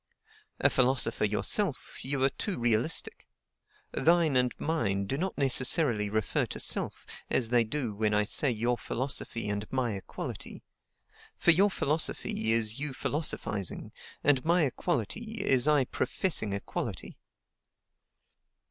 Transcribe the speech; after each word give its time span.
A 0.59 0.67
philosopher 0.71 1.25
yourself, 1.25 1.99
you 2.01 2.23
are 2.23 2.31
too 2.31 2.57
realistic. 2.57 3.27
THINE 3.91 4.35
and 4.35 4.51
MINE 4.59 5.05
do 5.05 5.15
not 5.15 5.37
necessarily 5.37 6.09
refer 6.09 6.47
to 6.47 6.59
self, 6.59 7.05
as 7.29 7.49
they 7.49 7.63
do 7.63 7.93
when 7.93 8.11
I 8.11 8.23
say 8.23 8.49
your 8.49 8.79
philosophy, 8.79 9.47
and 9.47 9.71
my 9.71 9.93
equality; 9.93 10.63
for 11.37 11.51
your 11.51 11.69
philosophy 11.69 12.51
is 12.51 12.79
you 12.79 12.93
philosophizing, 12.93 13.91
and 14.23 14.43
my 14.43 14.63
equality 14.63 15.39
is 15.45 15.67
I 15.67 15.85
professing 15.85 16.53
equality. 16.53 17.19